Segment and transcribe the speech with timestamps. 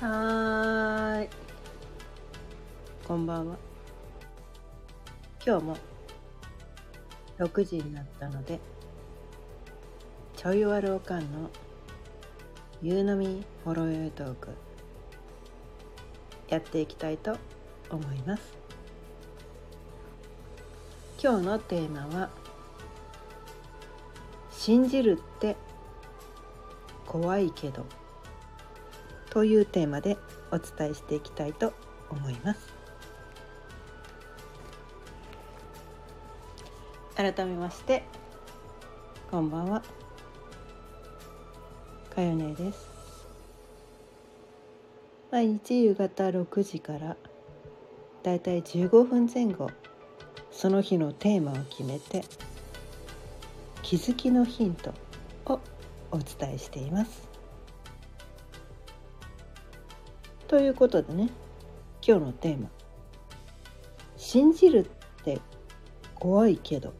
[0.00, 1.28] はーい。
[3.08, 3.56] こんばんは。
[5.44, 5.76] 今日も
[7.38, 8.60] 6時になったので、
[10.36, 11.48] ちょいわるおかんの
[12.82, 14.50] 夕飲みほろよいトーク
[16.48, 17.38] やっていきたいと
[17.90, 18.42] 思います。
[21.18, 22.28] 今日のテーマは
[24.50, 25.56] 信じるって
[27.06, 27.86] 怖いけど
[29.36, 30.16] というテーマで
[30.50, 31.74] お伝えしていきたいと
[32.08, 32.72] 思います。
[37.14, 38.02] 改めまして
[39.30, 39.82] こんばんは。
[42.14, 42.88] かよねです。
[45.30, 47.18] 毎日夕方6時から
[48.22, 49.70] だいたい15分前後
[50.50, 52.24] その日のテーマを決めて
[53.82, 54.94] 気づきのヒント
[55.44, 55.60] を
[56.10, 57.35] お伝えしています。
[60.48, 61.28] ということでね
[62.06, 62.70] 今日のテーマ
[64.16, 65.40] 「信じるって
[66.14, 66.94] 怖いけど」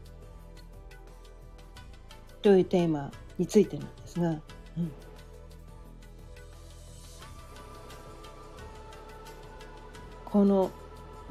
[2.42, 4.40] というテーマについてなんですが、うん、
[10.24, 10.70] この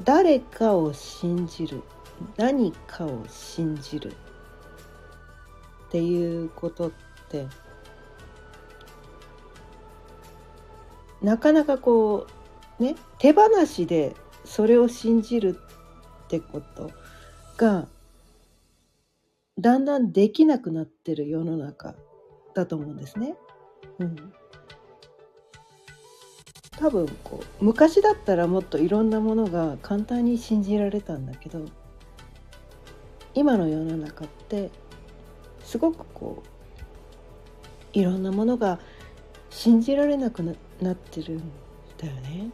[0.02, 1.82] 誰かを信じる
[2.36, 6.92] 何かを信じるっていうことっ
[7.28, 7.46] て
[11.26, 12.28] なかなかこ
[12.78, 15.58] うね手放しでそれを信じる
[16.24, 16.92] ってこと
[17.56, 17.88] が
[19.58, 21.96] だんだんできなくなってる世の中
[22.54, 23.34] だと思うんですね。
[23.98, 24.32] うん、
[26.78, 31.64] 多分こう昔だったらもっといろんなものが簡単に信じられたんだけど
[33.34, 34.70] 今の世の中って
[35.64, 38.78] すごくこういろんなものが
[39.50, 41.50] 信じられなくななってるん
[41.98, 42.50] だよね。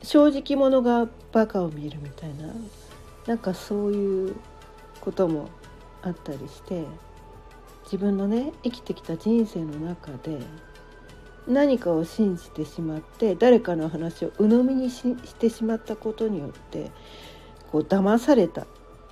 [0.00, 2.48] うん、正直者がバカを見るみたいな
[3.26, 4.36] なんかそういう
[5.00, 5.48] ことも
[6.02, 6.84] あったりして
[7.84, 10.38] 自分のね生きてきた人生の中で
[11.46, 16.90] 何かを信じてしまって誰かの話を鵜呑みにししてしまったことによって
[17.70, 18.66] こう騙された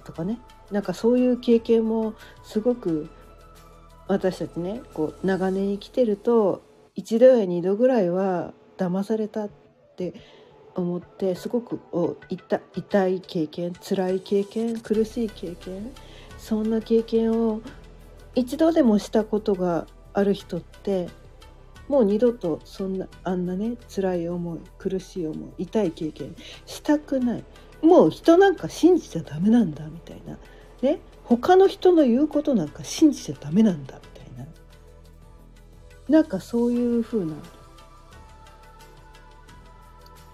[0.04, 0.38] とかね
[0.70, 3.08] なんかそういう経験もすごく
[4.10, 6.62] 私たちねこう長年生きてると
[6.96, 9.50] 一度や二度ぐらいは騙されたっ
[9.96, 10.14] て
[10.74, 15.92] 思ってすごくお痛痛い経験辛い経験苦しい経験
[16.38, 17.60] そんな経験を
[18.34, 21.08] 一度でもしたことがある人って
[21.86, 26.34] もう二度とそんなあんなね辛い思い苦しい思い痛い経験
[26.66, 27.44] したくない。
[27.82, 30.38] もう人なんか信じちゃダメなんだみたいな。
[30.82, 30.98] ね。
[31.30, 34.46] 他の人の言うことなんか信じちゃダメなんだみたいな。
[36.08, 37.34] なんかそういう風な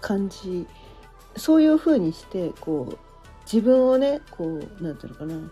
[0.01, 0.65] 感じ。
[1.35, 2.97] そういう風にしてこう
[3.45, 5.51] 自分をねこうなんていうのかな。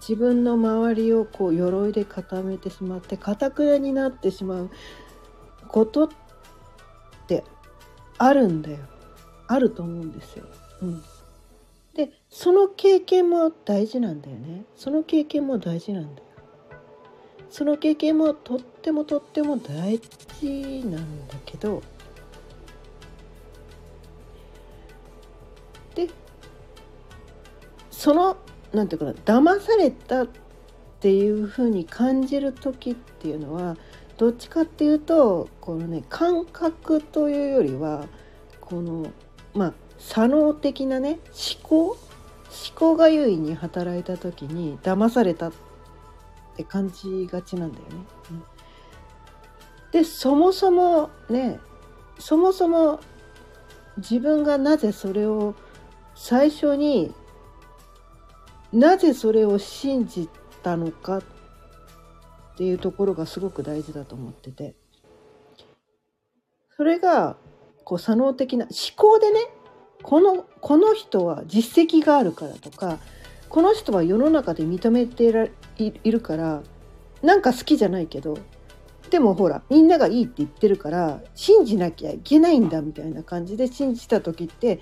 [0.00, 4.70] 自分の周りをこう鎧で固めてしまって堅くなになってしまう
[5.68, 6.08] ことっ
[7.28, 7.44] て
[8.18, 8.78] あるんだよ。
[9.46, 10.46] あると思うんですよ。
[10.82, 11.04] うん、
[11.94, 16.24] でその経験も大事なんだよねその経験も大事なんだよ。
[17.50, 21.84] その経験もとってもとっても大事なんだけど
[25.94, 26.08] で
[27.92, 28.36] その
[28.72, 30.28] なんていうかな騙されたっ
[30.98, 33.76] ていうふうに感じる時っていうのは
[34.16, 38.06] どっちかっていうとこのね感覚というよりは
[38.60, 39.06] この
[39.54, 39.74] まあ
[40.06, 41.96] 左脳的なね思考？
[41.96, 41.98] 思
[42.76, 45.52] 考が優位に働いた時に騙されたっ
[46.56, 48.04] て感じがちなんだよね。
[49.90, 51.58] でそもそもね
[52.18, 53.00] そもそも
[53.96, 55.54] 自分がなぜそれを
[56.14, 57.12] 最初に
[58.72, 60.28] なぜそれを信じ
[60.62, 61.22] たのかっ
[62.56, 64.74] ていうところがすごく大事だと思ってて。
[66.76, 67.36] それが
[67.84, 69.40] こう左脳的な思考でね
[70.04, 72.98] このこの人は実績があるからとか
[73.48, 75.48] この人は世の中で認めてら
[75.78, 76.62] いるから
[77.22, 78.38] なんか好きじゃないけど
[79.08, 84.80] でもほらみんながいいって言ってるから信じなきゃいけないんだみたいな感じで信じた時って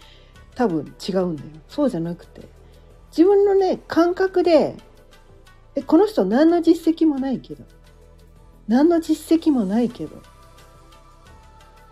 [0.56, 1.48] 多分違うんだよ。
[1.68, 2.42] そうじゃなくて
[3.10, 4.74] 自分のね感覚で
[5.76, 7.64] えこの人何の実績もないけど
[8.66, 10.20] 何の実績もないけど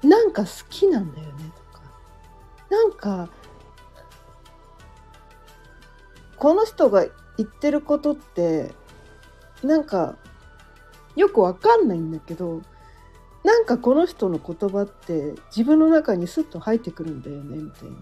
[0.03, 1.50] なんか好きなんだよね。
[2.70, 3.28] なんか
[6.37, 7.05] この人が
[7.37, 8.72] 言ってることって
[9.62, 10.17] なんか
[11.17, 12.62] よくわかんないんだけど
[13.44, 17.96] なんかこの人の言葉って自分の中にスッと入ってくるんだよねみたいな。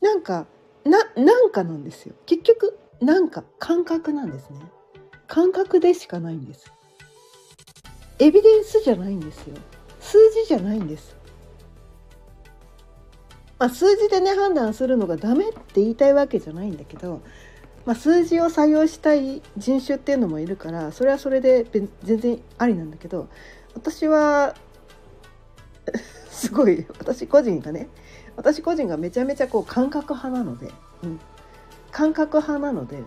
[0.00, 0.46] なんか
[0.84, 2.14] ななんかなんですよ。
[2.26, 4.60] 結局なんか感覚なんですね。
[5.26, 6.72] 感覚でしかないんです。
[8.20, 9.56] エビデンスじゃないんですよ。
[10.00, 11.15] 数字じゃないんです。
[13.58, 17.22] まあ数字でね判断するのがダメって言いたいわけじゃないんだけど
[17.86, 21.64] まあ、数字を採用したい人種っていうのもいるからそれはそれで
[22.02, 23.28] 全然ありなんだけど
[23.74, 24.56] 私は
[26.28, 27.88] すごい私個人がね
[28.34, 30.72] 私個人がめちゃめちゃこう感覚派なので、
[31.04, 31.20] うん、
[31.92, 33.04] 感覚派なので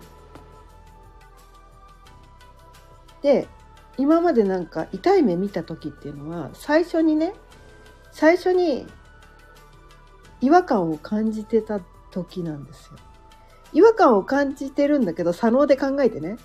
[3.20, 3.48] で
[3.98, 7.34] 今までなんか痛い目見た時っていうのは最初にね
[8.12, 8.86] 最初に
[10.40, 12.92] 違和感を感じてた時なんですよ。
[13.72, 16.36] 違和感を感じてるんだけど左脳で考えてね、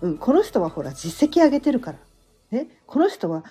[0.00, 1.98] うん、この人はほら実績上げてるから、
[2.50, 3.44] ね、この人は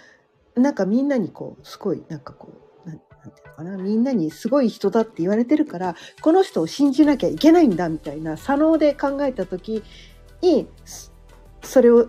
[0.56, 2.50] なんかみんなにこうすごいなんかこ
[2.86, 3.04] うなんて
[3.42, 3.78] いうのかな。
[3.78, 8.38] みんなにすごい人だって言われてるからこの人を信じなきゃいけないんだみたいな。
[8.38, 9.84] 左脳で考えた時
[10.42, 10.68] に
[11.62, 12.07] それを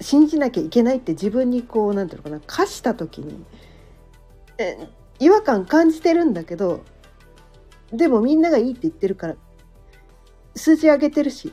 [0.00, 2.40] 信じなきゃいけないって自分にこうなんていうのかな。
[2.46, 3.44] 課した時に
[4.58, 4.76] え
[5.18, 6.84] 違和感感じてるんだけど
[7.92, 9.36] でもみんながいいって言ってるから
[10.54, 11.52] 数字上げてるし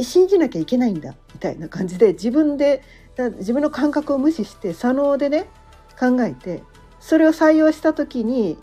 [0.00, 2.82] 信じなきゃいけないんだみたいな感じで自分で
[3.38, 5.48] 自分の感覚を無視して左脳でね
[5.98, 6.62] 考えて
[7.00, 8.58] それを採用した時に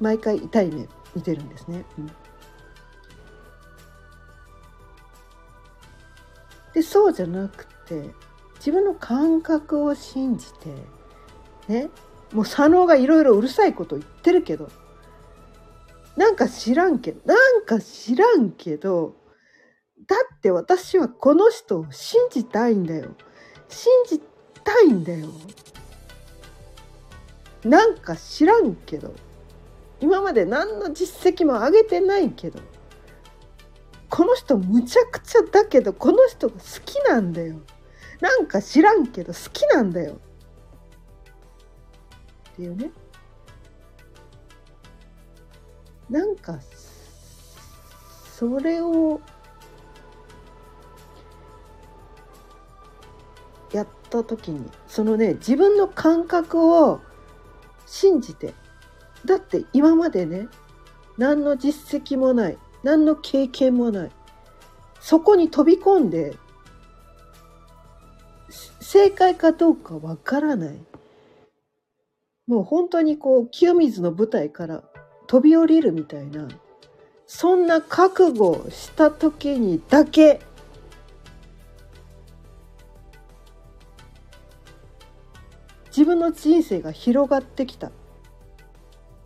[0.00, 1.84] 毎回痛い目見てるんですね。
[1.98, 2.10] うん、
[6.74, 8.10] でそうじゃなくて
[8.58, 10.68] 自分の感覚を信じて
[11.68, 11.88] ね
[12.32, 14.68] もう左脳がいろいろうるさいこと言ってるけど
[16.16, 19.16] なんか知らんけど、なんか知らんけど、
[20.06, 23.14] だって私はこの人を信じたいんだよ。
[23.68, 24.20] 信じ
[24.64, 25.28] たいんだよ。
[27.64, 29.14] なんか知らんけど、
[30.00, 32.60] 今まで何の実績も上げてないけど、
[34.08, 37.60] この人むちゃくちゃだけど、この人が好きなんだよ。
[38.20, 40.18] なんか知らんけど好きなんだよ。
[42.52, 42.90] っていうね。
[46.10, 46.58] なんか
[48.38, 49.20] それを
[53.72, 57.00] やった時にそのね自分の感覚を
[57.86, 58.54] 信じて
[59.24, 60.48] だって今までね
[61.18, 64.10] 何の実績もない何の経験もない
[65.00, 66.36] そこに飛び込んで
[68.80, 70.78] 正解かどうかわからない。
[72.46, 74.84] もう本当にこう清水の舞台から
[75.26, 76.48] 飛び降りるみたいな
[77.26, 80.40] そんな覚悟をした時にだけ
[85.96, 87.90] 自分の人生が広がってきた。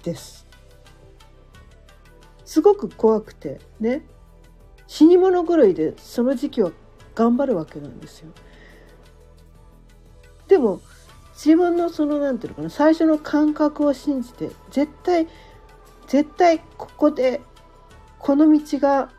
[0.04, 0.46] です。
[2.44, 4.02] すごく怖くてね。
[4.86, 6.70] 死に物狂いでその時期は
[7.14, 8.30] 頑張るわけなんですよ。
[10.46, 10.80] でも
[11.34, 15.26] 自分のその何て言うのかな最初の感覚を信じて絶対
[16.10, 17.40] 絶対ここで
[18.18, 19.12] この道が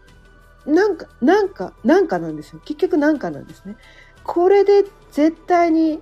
[0.66, 2.60] なんかなんかなんかなんですよ。
[2.66, 3.78] 結局なんかなんですね。
[4.26, 6.02] これで絶対に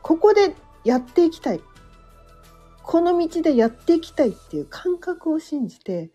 [0.00, 1.60] ここでやっていきたい。
[2.82, 6.10] この道でやっていきたいっていう感覚を信じて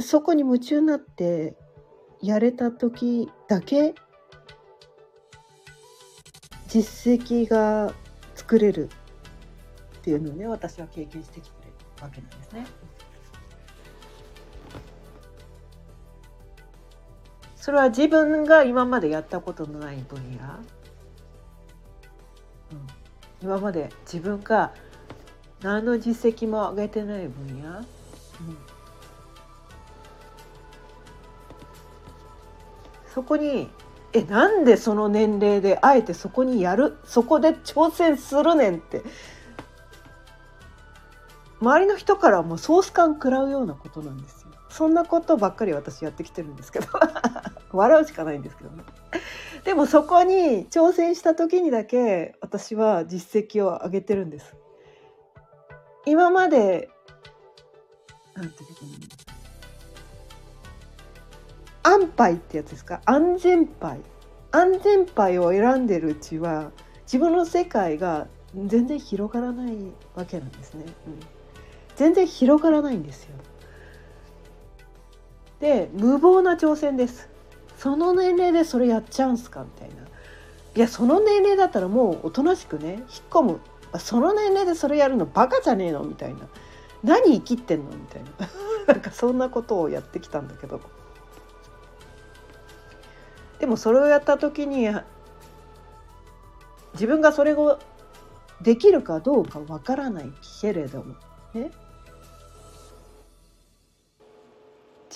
[0.00, 1.54] そこに夢中になって
[2.22, 3.94] やれた時だけ
[6.66, 7.92] 実績が
[8.34, 8.88] 作れる。
[10.02, 12.66] っていうのをね私は経験してきてるわけなんですね。
[17.54, 20.38] それは自分が今までやったことのない分野、
[22.72, 22.86] うん、
[23.40, 24.74] 今まで自分が
[25.60, 27.84] 何の実績も上げてない分野、うん、
[33.14, 33.70] そこに
[34.12, 36.98] えなんでその年齢であえてそこにやる？
[37.04, 39.02] そこで挑戦するねんって
[41.62, 44.48] 周りの人からもソース感食らうようなことなんですよ。
[44.68, 46.86] そんなことばっかり私やってきてるんですけど。
[47.72, 48.82] 笑うしかないんですけどね。
[49.64, 54.56] でもそこに挑戦した時にだけ私は実績を上げてるんです。
[56.04, 56.90] 今まで
[58.34, 58.74] なんていうか
[61.84, 63.00] 安牌ってやつですか？
[63.04, 64.00] 安全牌。
[64.50, 66.72] 安全牌を選んでるうちは
[67.04, 68.26] 自分の世界が
[68.66, 69.76] 全然広がらない
[70.16, 70.84] わけなんですね。
[71.06, 71.20] うん。
[72.02, 73.36] 全然広がらないんですよ。
[75.60, 77.28] で無謀な挑戦です。
[77.76, 80.02] その年齢でそれやっちゃうんすかみたいな。
[80.74, 83.60] いやその年齢だったらもうおとなしくね引っ込む。
[84.00, 86.40] その年齢でそれやるのバカじゃねえのみたいな。
[87.04, 88.30] 何生きてんのみたいな。
[88.92, 90.80] なんかそんなことをやってきたんだけど。
[93.60, 94.88] でもそれをやった時に
[96.94, 97.78] 自分がそれを
[98.60, 101.14] できるかどうかわからないけれども
[101.54, 101.70] ね。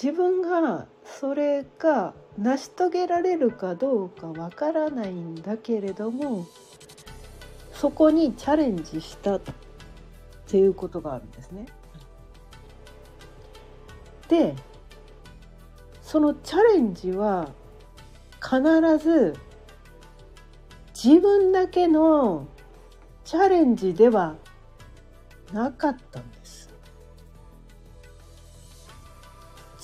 [0.01, 6.47] 自分がそれが成し遂げられるかどうかわからないんだけれども
[7.73, 9.41] そこにチャレンジしたっ
[10.47, 11.67] ていうことがあるんですね。
[14.29, 14.55] で
[16.03, 17.49] そのチャレンジは
[18.43, 18.61] 必
[18.99, 19.35] ず
[20.95, 22.47] 自分だけの
[23.25, 24.37] チャレンジでは
[25.53, 26.36] なかったんです。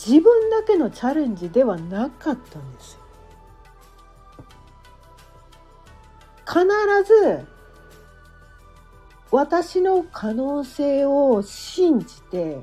[0.04, 2.98] 自分だけのチャレンジではなかったんです。
[6.44, 6.64] 必
[7.06, 7.46] ず
[9.30, 12.60] 私の可能性を信じて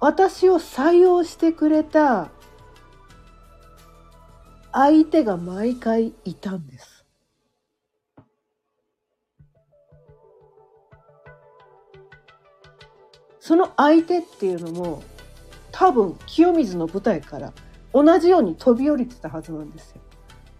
[0.00, 2.30] 私を採用してくれた
[4.72, 6.97] 相手が毎回いたんです。
[13.48, 15.02] その相手っていうのも
[15.72, 17.54] 多分清水の舞台から
[17.94, 20.02] 同じように飛び降りてたはずなんですよ。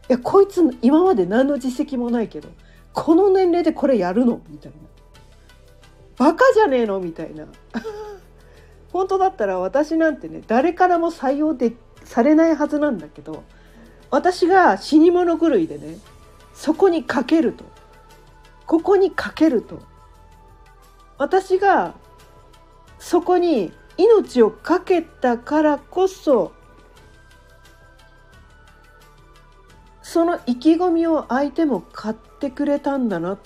[0.09, 2.49] いやこいつ今まで何の実績もないけど
[2.95, 4.79] この年齢でこれやるのみたいな。
[6.17, 7.45] バカじゃねえのみたいな。
[8.91, 13.45] 本当だったら私なんてね誰からも採用でされないはずなんだけど
[14.11, 15.99] 私が死に物狂いでね
[16.55, 17.67] そこにかけると
[18.65, 19.79] ここにかけると
[21.19, 21.93] 私が
[22.99, 26.53] そこに命を懸けたからこそ
[30.03, 33.39] その意気込みを相手も買ってくれたんだなっ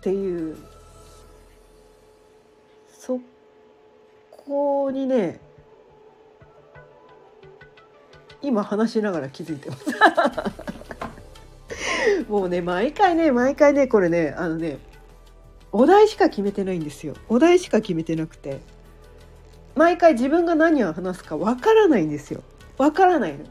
[0.00, 0.56] ていう。
[3.04, 3.20] そ
[4.30, 5.38] こにね
[8.40, 9.84] 今話しながら気づいてます。
[12.30, 14.78] もうね毎回ね毎回ねこれねあのね
[15.76, 17.14] お題しか決めてないんですよ。
[17.28, 18.60] お題しか決めてなくて。
[19.74, 22.44] 毎回自分が何を話すかわからないんですよ。
[22.78, 23.44] わからないの。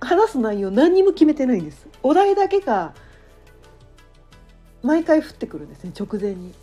[0.00, 1.86] 話す内容何にも決めてないんです。
[2.02, 2.94] お題だけが
[4.82, 5.92] 毎回降ってくるんですね。
[5.94, 6.54] 直前に。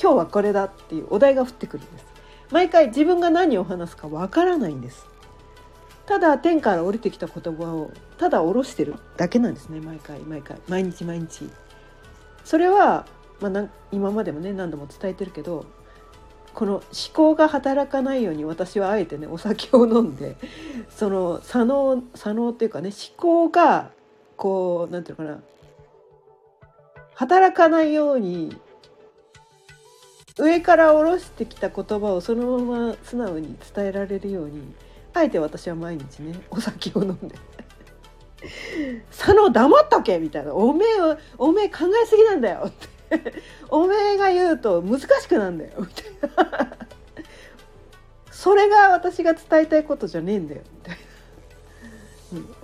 [0.00, 2.06] 今日はこれだっていうお題が降ってくるんです。
[2.50, 5.04] 毎回自分が何を話すかわからないんです。
[6.06, 9.82] ただ天から降りてきた言葉をただ下ろしてるだけなんですね。
[9.82, 10.56] 毎回毎回。
[10.68, 11.50] 毎日毎日。
[12.46, 13.04] それは、
[13.40, 15.66] まあ、今までもね何度も伝えてるけど
[16.54, 20.36] この思考が働かないように私はあえてねお酒を飲んで
[20.88, 23.90] その左脳左脳っていうかね思考が
[24.36, 25.46] こう何て言うのかな
[27.14, 28.56] 働かないように
[30.38, 34.74] 上から下ろしてきた言葉をそのまま素直に伝えられるように
[35.14, 37.34] あえて私は毎日ねお酒を飲んで
[39.10, 40.88] 「佐野黙っとけ!」みたいな「おめえ
[41.38, 42.88] おめえ考えすぎなんだよ」って
[43.68, 46.76] 「おめえが言うと難しくなんだよ」みたいな
[48.30, 50.62] それが私が伝えたいことじゃねえんだよ。
[50.72, 50.96] みたい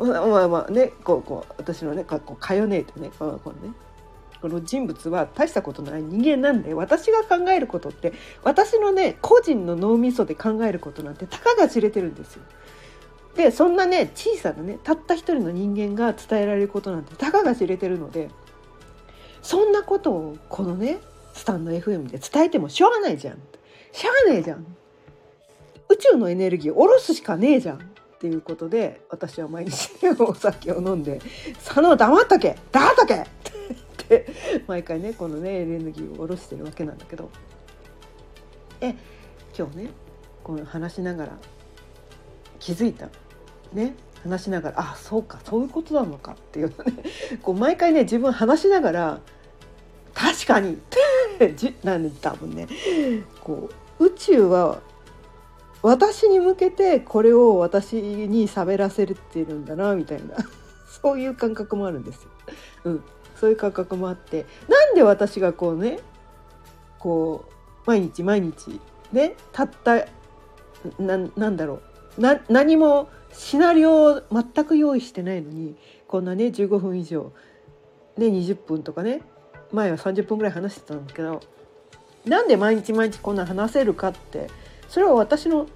[0.09, 3.75] な、うん、まあまあねこうこう私のねこうかよねえとねこのこのね。
[4.43, 12.43] この人物は大したことない人間なんで私が考えることって私のね個人の脳みそで考えることなんてたかが知れてるんですよ。
[13.37, 18.31] でそんなね小さなねたった一人の人間が伝えられることなんてたかが知れてるので
[19.43, 20.99] そんなことをこのね
[21.35, 23.39] スタンド FM で伝えてもしょうがないじゃん。
[23.93, 24.65] しゃあねえじゃん。
[25.89, 27.81] 宇宙のエネルギーを下ろすしかねえじゃんっ
[28.19, 31.21] ていうことで私は毎日お酒を飲んで
[31.63, 33.27] 「佐野黙っとけ黙っとけ!」っ
[33.99, 34.27] て
[34.67, 37.31] 毎回ねこのねエネルギーを下ろしてるわけなんだけど。
[38.81, 38.97] え
[39.57, 39.91] 今日ね
[40.43, 41.39] この話しながら
[42.59, 43.09] 気づいた
[43.73, 43.95] ね。
[44.25, 46.75] 話しながらあそうかそういうことなのかっていうね。
[47.43, 49.21] こう毎回ね自分話しながら
[50.15, 50.79] 確かに
[51.57, 52.69] じなんで多分ね。
[53.43, 54.81] こう宇宙は
[55.83, 60.37] 私に向けてこれを私に喋らせるってるんだなみたいな。
[61.03, 62.31] そういう感覚もあるんですよ。
[62.85, 64.47] うん、そういう感覚もあって。
[64.69, 65.99] なんで私がこうね
[67.01, 67.53] こう
[67.87, 70.07] 毎日毎日ねたった
[70.99, 71.81] ななんだろ
[72.17, 72.21] う。
[72.21, 77.33] な何もシナリオを全く用意してないのにこんなね15分以上
[78.17, 79.23] ね20分とかね
[79.73, 81.41] 前は30分ぐらい話してたんだけど
[82.27, 84.49] なんで毎日毎日こんな話せるかって
[84.89, 85.67] それは私の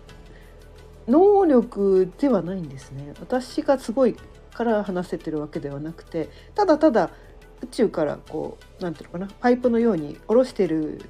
[1.09, 3.15] 能力ではないんですね。
[3.21, 4.17] 私がすごい
[4.53, 7.11] から話せてるわけではなくてただただ
[7.63, 11.03] 宇宙からこう何て言うのかなパイプのように下ろしてる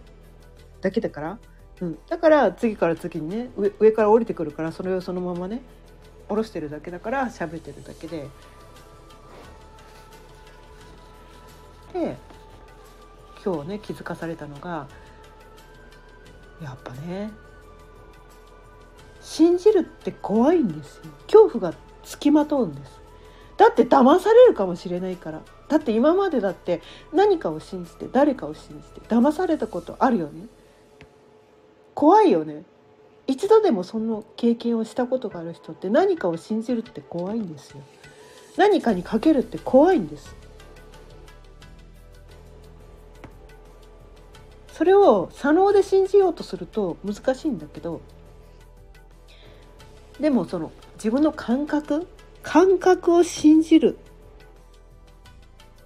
[0.81, 1.39] だけだから、
[1.81, 5.63] うん、だから次から次にね上上から降りてくるからそれをそのままね
[6.29, 8.29] 下ろしてるだけだから喋ってるだけで。
[11.93, 12.17] で
[13.45, 14.89] 今日ね気づかされたのが
[16.61, 17.31] やっぱね
[19.21, 21.03] 信じるって怖いんですよ。
[21.27, 23.01] 恐怖がつきまとうんです。
[23.57, 25.43] だって騙されるかもしれないから。
[25.69, 30.47] だって今までだって何かを信じて誰かを信じて騙されたことあるよね。
[31.95, 32.65] 怖いよね。
[33.27, 37.81] 一度でもその経験をしたことがある人って何かを信じるって怖いんですよ。
[38.57, 40.35] 何かにかけるって怖いんです。
[44.73, 48.03] それを左脳で信じようとすると難しいんだけど
[50.21, 52.07] でもその自分の感覚
[52.43, 53.99] 感覚を信じる。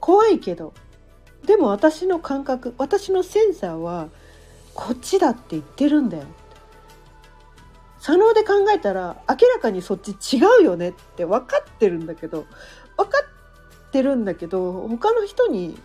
[0.01, 0.75] 怖いけど
[1.47, 4.09] でも私の感覚私のセンサーは
[4.75, 6.25] こっちだって言ってるんだよ。
[8.01, 12.47] 左脳で考えたら明らかにそっち違うよねって分かってるんだけど
[12.97, 13.19] 分か
[13.89, 15.79] ってるんだけど他の人に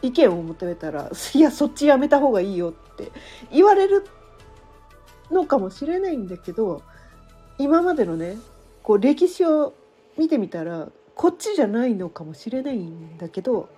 [0.00, 3.10] 意見を求めたら「いやそっちやめた方がいいよ」って
[3.50, 4.04] 言われる
[5.32, 6.82] のかもしれないんだけど
[7.58, 8.38] 今までのね
[8.84, 9.74] こう歴史を
[10.16, 13.68] 見てみたらこっちじゃないのかもしれないんだけど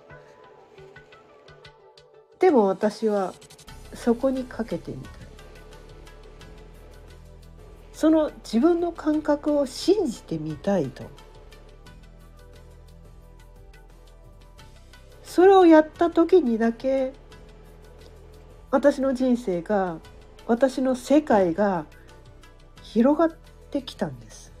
[2.37, 3.33] でも私は
[3.95, 5.24] そこにかけてみた。
[7.95, 11.05] その自分の感覚を信じてみたいと。
[15.23, 17.13] それをやった時にだけ
[18.69, 19.99] 私の人生が
[20.45, 21.85] 私の世界が
[22.83, 23.37] 広がっ
[23.71, 24.51] てきたんです。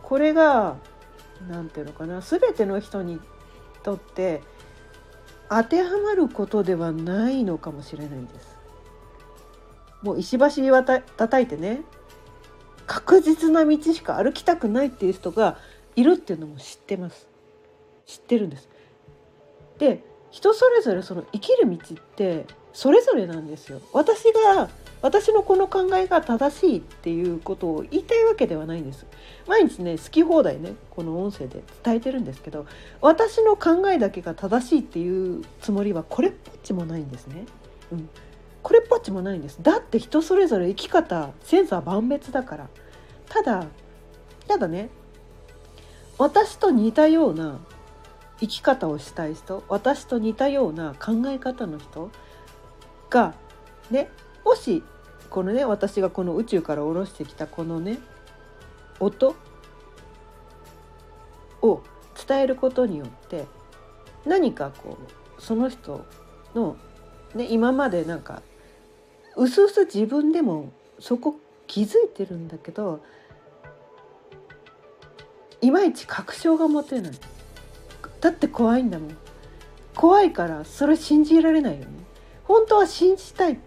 [0.00, 0.76] これが
[1.48, 3.18] 何ていうのかな全ての人に
[3.82, 4.42] とって
[5.56, 8.58] 当てはまることではないのかもしれないんです。
[10.02, 11.82] もう石橋た叩いてね
[12.86, 15.56] 確実な道しか歩きたくないっていう人が
[15.94, 17.28] いるっていうのも知ってます。
[18.04, 18.68] 知ってるんです。
[19.78, 23.80] で人それぞれその生きる道ってそれぞれなんですよ。
[23.92, 24.68] 私が
[25.04, 29.04] 私のこの考えが正しいっていうことを言いたいわけではないんです。
[29.46, 32.64] 毎日ね好き放題ねこの音声で伝えてるんですけど
[33.02, 37.44] 私の考えだけが正しいっていうつもりはこれっぽっちもないんですね、
[37.92, 38.08] うん、
[38.62, 39.58] これっぽっちもないんです。
[39.60, 42.68] だって人それぞれ生き方センサー万別だから。
[43.28, 43.66] ただ
[44.48, 44.88] ただね
[46.16, 47.58] 私と似たような
[48.40, 52.10] 生き方をしたい人私と似たような考え方の人
[53.10, 53.34] が
[53.90, 54.08] ね
[54.46, 54.82] もし
[55.34, 57.98] このね私がこの宇宙から下ろしてきたこのね
[59.00, 59.34] 音
[61.60, 61.82] を
[62.24, 63.44] 伝えることによって
[64.24, 64.96] 何かこ
[65.36, 66.06] うその人
[66.54, 66.76] の、
[67.34, 68.42] ね、今までなんか
[69.34, 71.34] うすうす自分でもそこ
[71.66, 73.02] 気づいてるんだけど
[75.60, 77.12] いまいち確証が持てない。
[78.20, 79.16] だって怖いんだもん。
[79.96, 81.88] 怖いからそれ信じられないよね。
[82.44, 83.58] 本当は信じたい。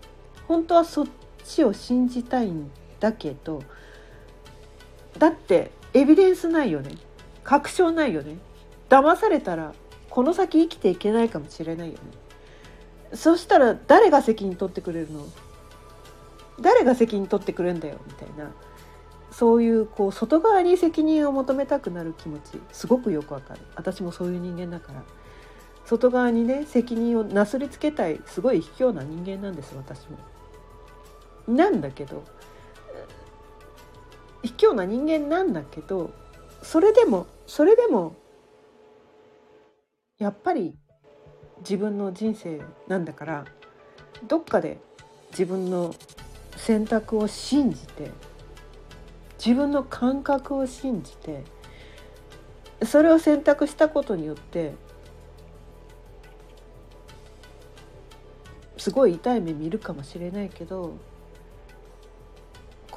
[0.48, 1.08] 本当はそっ
[1.48, 3.64] ちを信じたいんだけど
[5.18, 6.92] だってエビデンスないよね。
[7.44, 8.38] 確証ないよね。
[8.90, 9.74] 騙されたら
[10.10, 12.00] この先生きていけないかもしれないよね。
[13.14, 15.26] そしたら誰が責任取ってくれるの？
[16.60, 18.00] 誰が責任取ってくれるんだよ？
[18.06, 18.52] みたいな。
[19.32, 22.60] そういうこう外側に責任を求めたくなる気持ち。
[22.72, 23.62] すごくよくわかる。
[23.76, 25.04] 私もそういう人間だから。
[25.86, 30.18] 外側にね責任をなすりつけたいすごい卑怯な人間なんです私も。
[31.48, 32.24] なんだけど
[34.44, 36.12] 卑怯な人間なんだけど
[36.62, 38.16] それでもそれでも
[40.20, 40.76] やっぱり
[41.60, 43.46] 自分の人生なんだから
[44.28, 44.80] どっかで
[45.32, 45.94] 自分の
[46.56, 48.12] 選択を信じて
[49.38, 51.44] 自分の感覚を信じて
[52.86, 54.74] それを選択したことによって
[58.78, 60.98] すごい痛い目見るかもしれないけど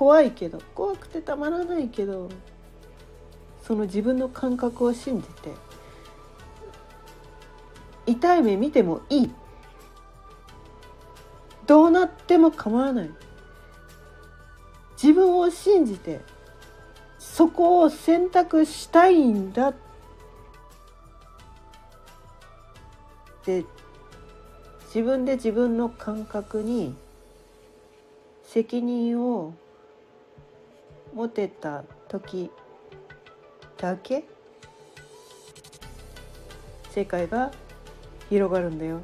[0.00, 2.30] 怖いけど怖くてたまらないけど
[3.62, 5.50] その自分の感覚を信じて
[8.06, 9.30] 痛い目見てもいい。
[11.66, 13.10] どうなっても構わない。
[15.00, 16.22] 自分を信じて
[17.18, 19.74] そこを選択したいんだ。
[23.44, 23.66] で
[24.86, 26.96] 自分で自分の感覚に
[28.44, 29.52] 責任を
[31.14, 32.50] 持てた時
[33.76, 34.24] だけ
[36.90, 37.50] 世界が
[38.28, 39.00] 広がるんだよ。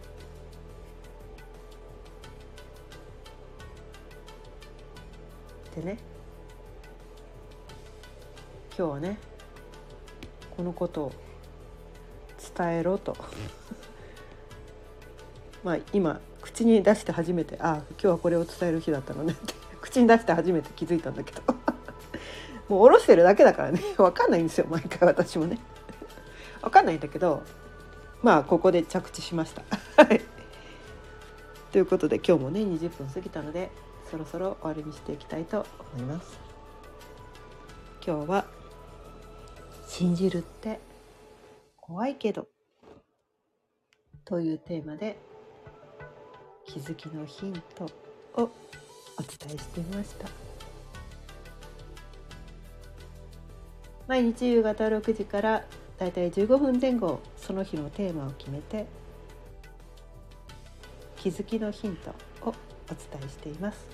[5.74, 5.98] でね
[8.76, 9.18] 今日はね
[10.56, 11.12] このことを
[12.56, 13.16] 伝えろと。
[15.64, 19.54] まあ今口に出して初めてああ今日はこれを伝える日だったのねって。
[19.80, 21.65] 口に出して初めて気づいたんだけど。
[22.68, 23.80] もう下ろしてるだけだからね。
[23.96, 25.06] 分かんないんですよ毎回。
[25.08, 25.58] 私もね。
[26.62, 27.42] 分かんないんだけど
[28.22, 29.62] まあここで着地しました。
[31.72, 33.70] ということで今日もね20分過ぎたので
[34.10, 36.38] そろそろ終わりにしていきたいと思います。
[38.04, 38.46] 今日は
[39.86, 40.80] 信じるって
[41.76, 42.48] 怖いけど
[44.24, 45.18] というテーマで
[46.64, 47.84] 気づきのヒント
[48.34, 50.45] をお伝えしてみました。
[54.08, 55.64] 毎日夕方6時から
[55.98, 58.86] だいたい15分前後その日のテーマを決めて
[61.16, 62.10] 気づきのヒント
[62.48, 62.52] をお
[62.94, 63.84] 伝えしています。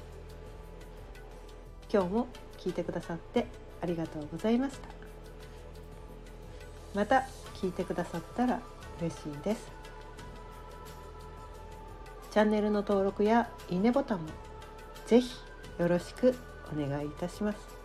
[1.91, 2.27] 今日も
[2.59, 3.47] 聞いてくださって
[3.81, 4.89] ありがとうございました。
[6.95, 8.61] また聞いてくださったら
[9.01, 9.71] 嬉しいです。
[12.31, 14.29] チャンネルの登録やいいねボタンも
[15.07, 15.35] ぜひ
[15.79, 16.35] よろしく
[16.71, 17.82] お願いいたします。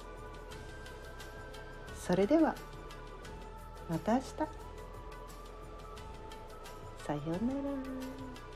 [2.07, 2.55] それでは
[3.89, 4.25] また明日
[7.05, 8.46] さようなら。